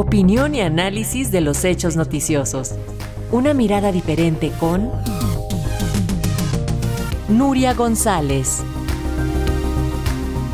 Opinión 0.00 0.54
y 0.54 0.60
análisis 0.60 1.32
de 1.32 1.40
los 1.40 1.64
hechos 1.64 1.96
noticiosos. 1.96 2.76
Una 3.32 3.52
mirada 3.52 3.90
diferente 3.90 4.52
con 4.60 4.92
Nuria 7.28 7.74
González. 7.74 8.62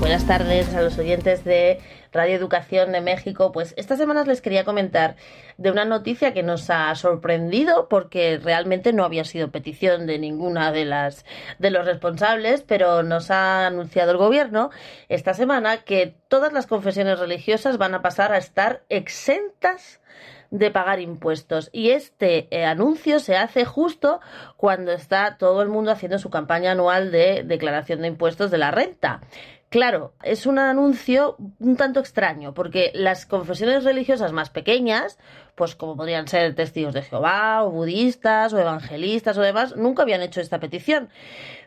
Buenas 0.00 0.26
tardes 0.26 0.72
a 0.72 0.80
los 0.80 0.96
oyentes 0.96 1.44
de 1.44 1.80
Radio 2.16 2.34
Educación 2.34 2.92
de 2.92 3.00
México. 3.00 3.52
Pues 3.52 3.74
estas 3.76 3.98
semanas 3.98 4.26
les 4.26 4.40
quería 4.40 4.64
comentar 4.64 5.16
de 5.58 5.70
una 5.70 5.84
noticia 5.84 6.34
que 6.34 6.42
nos 6.42 6.68
ha 6.70 6.94
sorprendido 6.94 7.88
porque 7.88 8.40
realmente 8.42 8.92
no 8.92 9.04
había 9.04 9.24
sido 9.24 9.50
petición 9.50 10.06
de 10.06 10.18
ninguna 10.18 10.72
de 10.72 10.84
las 10.84 11.24
de 11.58 11.70
los 11.70 11.86
responsables, 11.86 12.62
pero 12.62 13.02
nos 13.02 13.30
ha 13.30 13.66
anunciado 13.66 14.10
el 14.12 14.16
gobierno 14.16 14.70
esta 15.08 15.34
semana 15.34 15.78
que 15.78 16.14
todas 16.28 16.52
las 16.52 16.66
confesiones 16.66 17.18
religiosas 17.18 17.78
van 17.78 17.94
a 17.94 18.02
pasar 18.02 18.32
a 18.32 18.38
estar 18.38 18.82
exentas 18.88 20.00
de 20.50 20.70
pagar 20.70 21.00
impuestos. 21.00 21.70
Y 21.72 21.90
este 21.90 22.48
eh, 22.50 22.64
anuncio 22.64 23.18
se 23.18 23.36
hace 23.36 23.64
justo 23.64 24.20
cuando 24.56 24.92
está 24.92 25.36
todo 25.38 25.62
el 25.62 25.68
mundo 25.68 25.90
haciendo 25.90 26.18
su 26.18 26.30
campaña 26.30 26.72
anual 26.72 27.10
de 27.10 27.42
declaración 27.44 28.02
de 28.02 28.08
impuestos 28.08 28.50
de 28.50 28.58
la 28.58 28.70
renta. 28.70 29.20
Claro, 29.68 30.14
es 30.22 30.46
un 30.46 30.60
anuncio 30.60 31.36
un 31.58 31.76
tanto 31.76 31.98
extraño, 31.98 32.54
porque 32.54 32.92
las 32.94 33.26
confesiones 33.26 33.82
religiosas 33.82 34.32
más 34.32 34.48
pequeñas, 34.48 35.18
pues 35.56 35.74
como 35.74 35.96
podrían 35.96 36.28
ser 36.28 36.54
testigos 36.54 36.94
de 36.94 37.02
Jehová, 37.02 37.64
o 37.64 37.72
budistas, 37.72 38.52
o 38.52 38.60
evangelistas, 38.60 39.36
o 39.36 39.42
demás, 39.42 39.76
nunca 39.76 40.02
habían 40.02 40.22
hecho 40.22 40.40
esta 40.40 40.60
petición. 40.60 41.08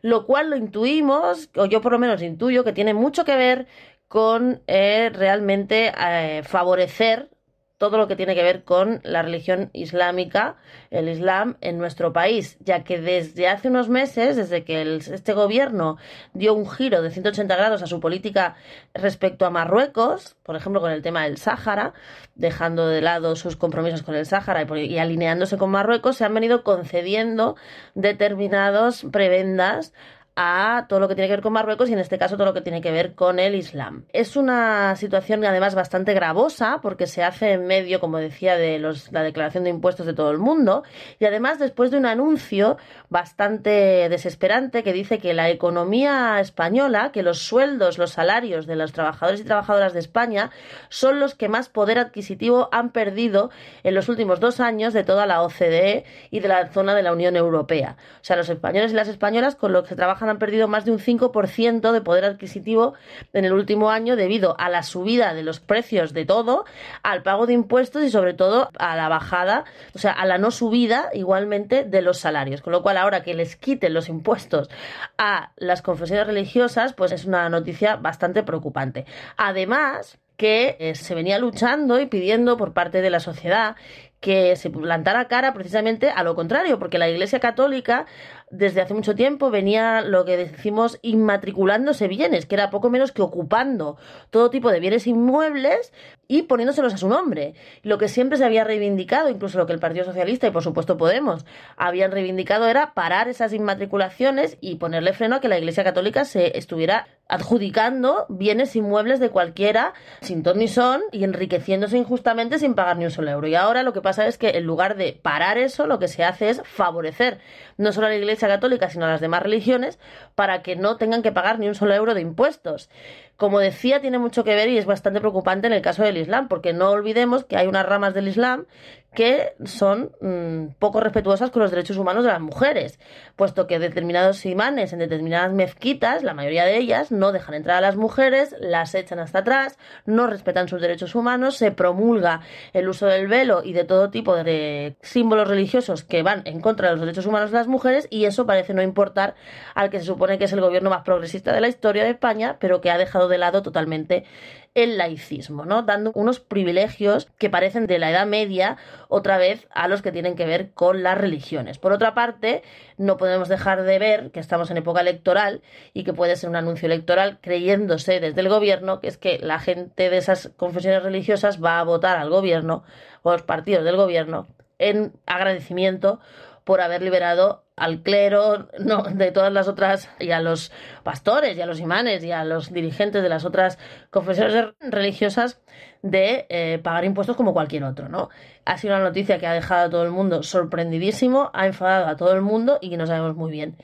Lo 0.00 0.26
cual 0.26 0.50
lo 0.50 0.56
intuimos, 0.56 1.50
o 1.56 1.66
yo 1.66 1.80
por 1.80 1.90
lo 1.90 1.98
menos 1.98 2.22
intuyo, 2.22 2.62
que 2.62 2.72
tiene 2.72 2.94
mucho 2.94 3.24
que 3.24 3.36
ver 3.36 3.66
con 4.06 4.62
eh, 4.68 5.10
realmente 5.12 5.92
eh, 5.98 6.42
favorecer 6.44 7.30
todo 7.78 7.96
lo 7.96 8.08
que 8.08 8.16
tiene 8.16 8.34
que 8.34 8.42
ver 8.42 8.64
con 8.64 9.00
la 9.04 9.22
religión 9.22 9.70
islámica, 9.72 10.56
el 10.90 11.08
Islam 11.08 11.56
en 11.60 11.78
nuestro 11.78 12.12
país, 12.12 12.58
ya 12.60 12.82
que 12.82 13.00
desde 13.00 13.46
hace 13.48 13.68
unos 13.68 13.88
meses, 13.88 14.36
desde 14.36 14.64
que 14.64 14.96
este 14.96 15.32
gobierno 15.32 15.96
dio 16.34 16.54
un 16.54 16.68
giro 16.68 17.02
de 17.02 17.10
180 17.10 17.54
grados 17.56 17.82
a 17.82 17.86
su 17.86 18.00
política 18.00 18.56
respecto 18.94 19.46
a 19.46 19.50
Marruecos, 19.50 20.36
por 20.42 20.56
ejemplo 20.56 20.80
con 20.80 20.90
el 20.90 21.02
tema 21.02 21.22
del 21.22 21.38
Sáhara, 21.38 21.94
dejando 22.34 22.88
de 22.88 23.00
lado 23.00 23.36
sus 23.36 23.56
compromisos 23.56 24.02
con 24.02 24.16
el 24.16 24.26
Sáhara 24.26 24.62
y, 24.62 24.80
y 24.80 24.98
alineándose 24.98 25.56
con 25.56 25.70
Marruecos, 25.70 26.16
se 26.16 26.24
han 26.24 26.34
venido 26.34 26.64
concediendo 26.64 27.54
determinados 27.94 29.06
prebendas 29.12 29.92
a 30.40 30.86
todo 30.88 31.00
lo 31.00 31.08
que 31.08 31.16
tiene 31.16 31.26
que 31.26 31.32
ver 31.32 31.42
con 31.42 31.52
Marruecos 31.52 31.90
y 31.90 31.94
en 31.94 31.98
este 31.98 32.16
caso 32.16 32.36
todo 32.36 32.46
lo 32.46 32.54
que 32.54 32.60
tiene 32.60 32.80
que 32.80 32.92
ver 32.92 33.16
con 33.16 33.40
el 33.40 33.56
Islam. 33.56 34.04
Es 34.12 34.36
una 34.36 34.94
situación 34.94 35.44
además 35.44 35.74
bastante 35.74 36.14
gravosa 36.14 36.78
porque 36.80 37.08
se 37.08 37.24
hace 37.24 37.54
en 37.54 37.66
medio, 37.66 37.98
como 37.98 38.18
decía, 38.18 38.56
de 38.56 38.78
los, 38.78 39.10
la 39.10 39.24
declaración 39.24 39.64
de 39.64 39.70
impuestos 39.70 40.06
de 40.06 40.14
todo 40.14 40.30
el 40.30 40.38
mundo 40.38 40.84
y 41.18 41.24
además 41.24 41.58
después 41.58 41.90
de 41.90 41.96
un 41.96 42.06
anuncio 42.06 42.76
bastante 43.08 44.08
desesperante 44.08 44.84
que 44.84 44.92
dice 44.92 45.18
que 45.18 45.34
la 45.34 45.50
economía 45.50 46.38
española, 46.38 47.10
que 47.10 47.24
los 47.24 47.40
sueldos, 47.40 47.98
los 47.98 48.12
salarios 48.12 48.68
de 48.68 48.76
los 48.76 48.92
trabajadores 48.92 49.40
y 49.40 49.44
trabajadoras 49.44 49.92
de 49.92 49.98
España 49.98 50.52
son 50.88 51.18
los 51.18 51.34
que 51.34 51.48
más 51.48 51.68
poder 51.68 51.98
adquisitivo 51.98 52.68
han 52.70 52.90
perdido 52.90 53.50
en 53.82 53.96
los 53.96 54.08
últimos 54.08 54.38
dos 54.38 54.60
años 54.60 54.94
de 54.94 55.02
toda 55.02 55.26
la 55.26 55.42
OCDE 55.42 56.04
y 56.30 56.38
de 56.38 56.46
la 56.46 56.68
zona 56.68 56.94
de 56.94 57.02
la 57.02 57.12
Unión 57.12 57.34
Europea. 57.34 57.96
O 58.20 58.24
sea, 58.24 58.36
los 58.36 58.48
españoles 58.48 58.92
y 58.92 58.94
las 58.94 59.08
españolas 59.08 59.56
con 59.56 59.72
los 59.72 59.88
que 59.88 59.96
trabajan 59.96 60.27
han 60.30 60.38
perdido 60.38 60.68
más 60.68 60.84
de 60.84 60.92
un 60.92 60.98
5% 60.98 61.92
de 61.92 62.00
poder 62.00 62.24
adquisitivo 62.24 62.94
en 63.32 63.44
el 63.44 63.52
último 63.52 63.90
año 63.90 64.16
debido 64.16 64.58
a 64.58 64.68
la 64.68 64.82
subida 64.82 65.34
de 65.34 65.42
los 65.42 65.60
precios 65.60 66.12
de 66.12 66.24
todo, 66.24 66.64
al 67.02 67.22
pago 67.22 67.46
de 67.46 67.54
impuestos 67.54 68.02
y 68.02 68.10
sobre 68.10 68.34
todo 68.34 68.70
a 68.78 68.96
la 68.96 69.08
bajada, 69.08 69.64
o 69.94 69.98
sea, 69.98 70.12
a 70.12 70.26
la 70.26 70.38
no 70.38 70.50
subida 70.50 71.10
igualmente 71.12 71.84
de 71.84 72.02
los 72.02 72.18
salarios. 72.18 72.62
Con 72.62 72.72
lo 72.72 72.82
cual 72.82 72.96
ahora 72.96 73.22
que 73.22 73.34
les 73.34 73.56
quiten 73.56 73.94
los 73.94 74.08
impuestos 74.08 74.68
a 75.16 75.52
las 75.56 75.82
confesiones 75.82 76.26
religiosas, 76.26 76.92
pues 76.92 77.12
es 77.12 77.24
una 77.24 77.48
noticia 77.48 77.96
bastante 77.96 78.42
preocupante. 78.42 79.06
Además, 79.36 80.18
que 80.38 80.76
eh, 80.78 80.94
se 80.94 81.14
venía 81.14 81.38
luchando 81.38 82.00
y 82.00 82.06
pidiendo 82.06 82.56
por 82.56 82.72
parte 82.72 83.02
de 83.02 83.10
la 83.10 83.20
sociedad 83.20 83.76
que 84.20 84.56
se 84.56 84.70
plantara 84.70 85.28
cara 85.28 85.52
precisamente 85.52 86.10
a 86.10 86.22
lo 86.24 86.34
contrario, 86.34 86.78
porque 86.78 86.98
la 86.98 87.08
Iglesia 87.08 87.38
Católica 87.38 88.06
desde 88.50 88.80
hace 88.80 88.94
mucho 88.94 89.14
tiempo 89.14 89.50
venía 89.50 90.00
lo 90.00 90.24
que 90.24 90.36
decimos 90.36 90.98
inmatriculándose 91.02 92.08
bienes, 92.08 92.46
que 92.46 92.54
era 92.54 92.70
poco 92.70 92.88
menos 92.88 93.12
que 93.12 93.22
ocupando 93.22 93.96
todo 94.30 94.50
tipo 94.50 94.70
de 94.70 94.80
bienes 94.80 95.06
inmuebles 95.06 95.92
y 96.26 96.42
poniéndoselos 96.42 96.94
a 96.94 96.98
su 96.98 97.08
nombre. 97.08 97.54
Lo 97.82 97.98
que 97.98 98.08
siempre 98.08 98.38
se 98.38 98.44
había 98.44 98.64
reivindicado, 98.64 99.28
incluso 99.28 99.58
lo 99.58 99.66
que 99.66 99.72
el 99.72 99.80
Partido 99.80 100.04
Socialista 100.04 100.46
y 100.46 100.50
por 100.50 100.62
supuesto 100.62 100.96
Podemos 100.96 101.44
habían 101.76 102.10
reivindicado 102.10 102.66
era 102.66 102.94
parar 102.94 103.28
esas 103.28 103.52
inmatriculaciones 103.52 104.56
y 104.60 104.76
ponerle 104.76 105.12
freno 105.12 105.36
a 105.36 105.40
que 105.40 105.48
la 105.48 105.58
Iglesia 105.58 105.84
Católica 105.84 106.24
se 106.24 106.58
estuviera 106.58 107.06
adjudicando 107.28 108.24
bienes 108.30 108.74
inmuebles 108.74 109.20
de 109.20 109.30
cualquiera 109.30 109.92
sin 110.22 110.42
ton 110.42 110.58
ni 110.58 110.66
son 110.66 111.02
y 111.12 111.24
enriqueciéndose 111.24 111.98
injustamente 111.98 112.58
sin 112.58 112.74
pagar 112.74 112.96
ni 112.96 113.04
un 113.04 113.10
solo 113.10 113.30
euro. 113.30 113.46
Y 113.46 113.54
ahora 113.54 113.82
lo 113.82 113.92
que 113.92 114.00
pasa 114.00 114.26
es 114.26 114.38
que 114.38 114.50
en 114.50 114.64
lugar 114.64 114.96
de 114.96 115.12
parar 115.12 115.58
eso, 115.58 115.86
lo 115.86 115.98
que 115.98 116.08
se 116.08 116.24
hace 116.24 116.48
es 116.48 116.62
favorecer 116.64 117.38
no 117.76 117.92
solo 117.92 118.06
a 118.06 118.10
la 118.10 118.16
Iglesia 118.16 118.48
Católica, 118.48 118.88
sino 118.88 119.04
a 119.04 119.10
las 119.10 119.20
demás 119.20 119.42
religiones 119.42 119.98
para 120.34 120.62
que 120.62 120.74
no 120.74 120.96
tengan 120.96 121.22
que 121.22 121.32
pagar 121.32 121.58
ni 121.58 121.68
un 121.68 121.74
solo 121.74 121.94
euro 121.94 122.14
de 122.14 122.22
impuestos. 122.22 122.88
Como 123.36 123.60
decía, 123.60 124.00
tiene 124.00 124.18
mucho 124.18 124.42
que 124.42 124.56
ver 124.56 124.68
y 124.68 124.78
es 124.78 124.86
bastante 124.86 125.20
preocupante 125.20 125.68
en 125.68 125.72
el 125.72 125.82
caso 125.82 126.02
del 126.02 126.16
Islam, 126.16 126.48
porque 126.48 126.72
no 126.72 126.90
olvidemos 126.90 127.44
que 127.44 127.56
hay 127.56 127.68
unas 127.68 127.86
ramas 127.86 128.14
del 128.14 128.26
Islam 128.26 128.66
que 129.14 129.54
son 129.64 130.12
mm, 130.20 130.74
poco 130.78 131.00
respetuosas 131.00 131.50
con 131.50 131.62
los 131.62 131.70
derechos 131.70 131.96
humanos 131.96 132.24
de 132.24 132.30
las 132.30 132.40
mujeres, 132.40 133.00
puesto 133.36 133.66
que 133.66 133.78
determinados 133.78 134.44
imanes 134.46 134.92
en 134.92 134.98
determinadas 134.98 135.52
mezquitas, 135.52 136.22
la 136.22 136.34
mayoría 136.34 136.64
de 136.64 136.76
ellas, 136.76 137.10
no 137.10 137.32
dejan 137.32 137.54
entrar 137.54 137.78
a 137.78 137.80
las 137.80 137.96
mujeres, 137.96 138.54
las 138.60 138.94
echan 138.94 139.18
hasta 139.18 139.40
atrás, 139.40 139.78
no 140.04 140.26
respetan 140.26 140.68
sus 140.68 140.80
derechos 140.80 141.14
humanos, 141.14 141.56
se 141.56 141.72
promulga 141.72 142.40
el 142.72 142.88
uso 142.88 143.06
del 143.06 143.28
velo 143.28 143.62
y 143.64 143.72
de 143.72 143.84
todo 143.84 144.10
tipo 144.10 144.36
de 144.36 144.96
símbolos 145.00 145.48
religiosos 145.48 146.04
que 146.04 146.22
van 146.22 146.42
en 146.44 146.60
contra 146.60 146.88
de 146.88 146.92
los 146.92 147.00
derechos 147.00 147.26
humanos 147.26 147.50
de 147.50 147.58
las 147.58 147.66
mujeres 147.66 148.06
y 148.10 148.26
eso 148.26 148.46
parece 148.46 148.74
no 148.74 148.82
importar 148.82 149.34
al 149.74 149.90
que 149.90 150.00
se 150.00 150.06
supone 150.06 150.38
que 150.38 150.44
es 150.44 150.52
el 150.52 150.60
gobierno 150.60 150.90
más 150.90 151.02
progresista 151.02 151.52
de 151.52 151.60
la 151.60 151.68
historia 151.68 152.04
de 152.04 152.10
España, 152.10 152.56
pero 152.60 152.80
que 152.80 152.90
ha 152.90 152.98
dejado 152.98 153.28
de 153.28 153.38
lado 153.38 153.62
totalmente 153.62 154.24
el 154.74 154.98
laicismo, 154.98 155.64
¿no? 155.64 155.82
Dando 155.82 156.12
unos 156.14 156.40
privilegios 156.40 157.28
que 157.38 157.50
parecen 157.50 157.86
de 157.86 157.98
la 157.98 158.10
Edad 158.10 158.26
Media 158.26 158.76
otra 159.08 159.38
vez 159.38 159.66
a 159.70 159.88
los 159.88 160.02
que 160.02 160.12
tienen 160.12 160.36
que 160.36 160.46
ver 160.46 160.70
con 160.72 161.02
las 161.02 161.18
religiones. 161.18 161.78
Por 161.78 161.92
otra 161.92 162.14
parte, 162.14 162.62
no 162.96 163.16
podemos 163.16 163.48
dejar 163.48 163.82
de 163.82 163.98
ver 163.98 164.30
que 164.30 164.40
estamos 164.40 164.70
en 164.70 164.76
época 164.76 165.00
electoral 165.00 165.62
y 165.92 166.04
que 166.04 166.12
puede 166.12 166.36
ser 166.36 166.50
un 166.50 166.56
anuncio 166.56 166.86
electoral 166.86 167.38
creyéndose 167.40 168.20
desde 168.20 168.40
el 168.40 168.48
gobierno 168.48 169.00
que 169.00 169.08
es 169.08 169.18
que 169.18 169.38
la 169.38 169.58
gente 169.58 170.10
de 170.10 170.16
esas 170.18 170.50
confesiones 170.56 171.02
religiosas 171.02 171.62
va 171.62 171.80
a 171.80 171.84
votar 171.84 172.18
al 172.18 172.30
gobierno 172.30 172.84
o 173.22 173.30
a 173.30 173.32
los 173.34 173.42
partidos 173.42 173.84
del 173.84 173.96
gobierno 173.96 174.46
en 174.78 175.12
agradecimiento 175.26 176.20
por 176.64 176.80
haber 176.80 177.02
liberado 177.02 177.64
al 177.78 178.02
clero 178.02 178.68
no, 178.78 179.02
de 179.02 179.32
todas 179.32 179.52
las 179.52 179.68
otras, 179.68 180.10
y 180.18 180.30
a 180.30 180.40
los 180.40 180.72
pastores, 181.02 181.56
y 181.56 181.60
a 181.60 181.66
los 181.66 181.80
imanes, 181.80 182.24
y 182.24 182.32
a 182.32 182.44
los 182.44 182.72
dirigentes 182.72 183.22
de 183.22 183.28
las 183.28 183.44
otras 183.44 183.78
confesiones 184.10 184.74
religiosas 184.80 185.60
de 186.02 186.46
eh, 186.48 186.80
pagar 186.82 187.04
impuestos 187.04 187.36
como 187.36 187.52
cualquier 187.52 187.84
otro, 187.84 188.08
¿no? 188.08 188.28
Ha 188.64 188.78
sido 188.78 188.94
una 188.94 189.04
noticia 189.04 189.38
que 189.38 189.46
ha 189.46 189.52
dejado 189.52 189.86
a 189.86 189.90
todo 189.90 190.04
el 190.04 190.10
mundo 190.10 190.42
sorprendidísimo, 190.42 191.50
ha 191.54 191.66
enfadado 191.66 192.06
a 192.06 192.16
todo 192.16 192.34
el 192.34 192.42
mundo 192.42 192.78
y 192.80 192.90
que 192.90 192.96
no 192.96 193.06
sabemos 193.06 193.36
muy 193.36 193.50
bien 193.50 193.76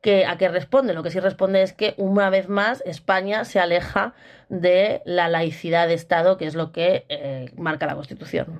que, 0.00 0.26
a 0.26 0.36
qué 0.38 0.48
responde. 0.48 0.94
Lo 0.94 1.02
que 1.02 1.10
sí 1.10 1.20
responde 1.20 1.62
es 1.62 1.72
que 1.72 1.94
una 1.96 2.30
vez 2.30 2.48
más 2.48 2.82
España 2.86 3.44
se 3.44 3.60
aleja 3.60 4.14
de 4.48 5.02
la 5.04 5.28
laicidad 5.28 5.88
de 5.88 5.94
Estado, 5.94 6.36
que 6.36 6.46
es 6.46 6.54
lo 6.54 6.72
que 6.72 7.06
eh, 7.08 7.50
marca 7.56 7.86
la 7.86 7.94
Constitución. 7.94 8.58